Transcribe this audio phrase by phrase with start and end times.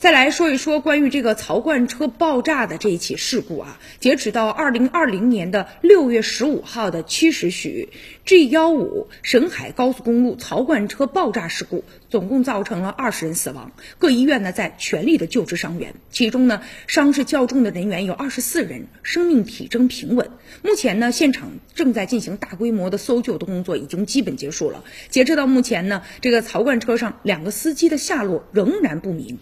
[0.00, 7.90] 再来说一说关于这个槽罐车爆炸的这一起事故啊，截止到二零二零年的六月十五号的七时许
[8.24, 20.30] ，G 幺五沈海高速公路槽罐车爆炸事故，总共造成了二十人死亡，各医院呢在全力的救治伤员，其中呢伤势较重的人员有二十四人，生命体征平稳。
[20.62, 24.82] 目前呢现场正在进行大规模的搜救的工作，已经基本结束了。
[25.10, 29.38] 截止到目前呢，这个槽罐车上两个司机的下落仍然不明。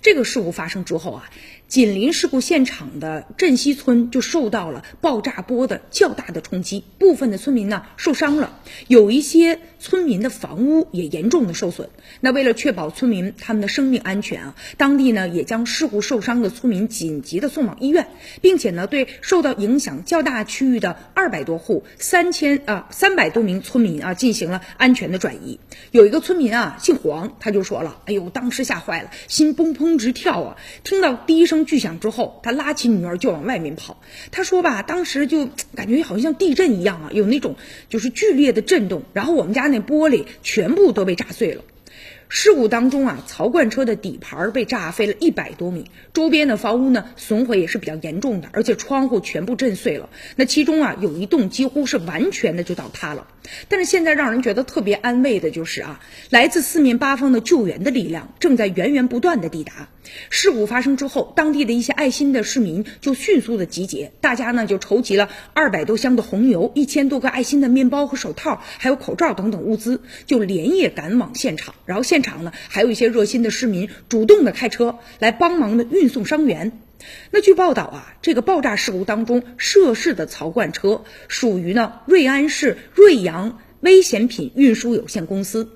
[0.00, 1.30] 这个事故发生之后啊，
[1.68, 11.90] 紧邻事故现场的镇西村就受到了爆炸波的较大的冲击，部分的村民呢受伤了，有一些村民的房屋也严重的受损。
[12.20, 18.08] 那为了确保村民他们的生命安全啊，当地呢也将事故受伤的村民紧急的送往医院，
[18.40, 25.60] 并且呢对受到影响较大区域的二百多户、三千啊三百多名村民啊进行了安全的转移。
[25.90, 30.56] 有一个村民啊姓黄，他就说了：“哎呦，当时吓坏了，心。”砰砰直跳啊！
[30.84, 34.00] 听到第一声巨响之后，他拉起女儿就往外面跑。
[34.30, 37.56] 他说吧，当时就感觉好像地震一样啊，有那种
[37.88, 41.62] 就是剧烈的震动，然后我们家那玻璃全部都被炸碎了。
[42.30, 50.10] 事故当中啊，槽罐车的底盘被炸飞了一百多米，周边的房屋呢损毁也是比较严重的，而且窗户全部震碎了。
[50.36, 53.26] 那其中啊，有一栋几乎是完全的就倒塌了。
[53.68, 59.88] 但是现在让人觉得特别安慰的就是啊，来自四面八方的救援的力量正在源源不断的抵达。
[60.30, 71.74] 事故发生之后，当地的一些爱心的市民就迅速的集结，大家呢就筹集了二百多箱的红牛、一千多个爱心的面包和手套，还有口罩等等物资，就连夜赶往现场。
[71.86, 76.80] 然后现场呢还有一些热心的市民主动的开车来帮忙的运送伤员。
[77.30, 85.70] 那据报道啊，这个爆炸事故当中涉事的槽罐车属于呢瑞安市瑞阳危险品运输有限公司，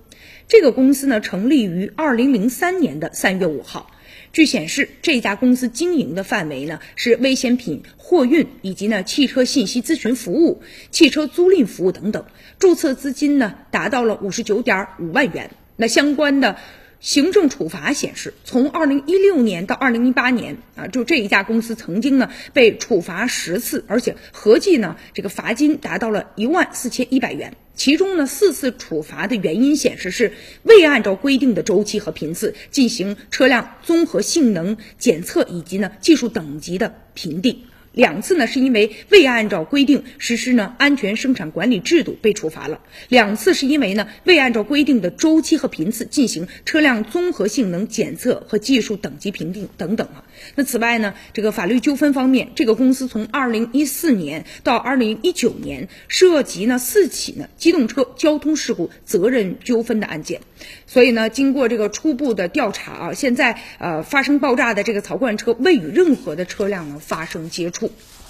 [0.48, 3.91] 这个公司呢成立于二零零三年的三月五号。
[4.32, 12.24] 据显示，这家公司经营的范围呢是危险品货运以及呢汽车信息咨询服务、汽车租赁服务等等，
[12.58, 15.50] 注册资金呢达到了五十九点五万元。
[15.76, 16.56] 那相关的。
[17.02, 27.56] 行政处罚显示，从二零一六年到二零一八年啊，就这一家公司曾经呢被处罚十次，而且合计呢这个罚金达到了一万四千一百元。
[27.74, 37.64] 其中呢四次处罚的原因显示是未按照规定的周期和频次进行车辆综合性能检测以及呢技术等级的评定。
[37.92, 50.24] 两次呢，是因为未按照规定实施呢安全生产管理制度被处罚了；两次是因为呢未按照规定的周期和频次进行车辆综合性能检测和技术等级评定等等啊。
[50.54, 60.40] 那此外呢，这个法律纠纷方面，这个公司从二零一四年到二零一九年涉及呢四起呢机动车交通事故责任纠纷的案件。
[60.86, 67.81] 所以呢，经过这个初步的调查啊，现在呃发生爆炸的这个槽罐车未与任何的车辆呢发生接触。
[67.82, 68.21] tout.